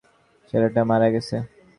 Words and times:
ছেলেটা 0.49 0.81
মারা 0.89 1.07
গেছে। 1.13 1.35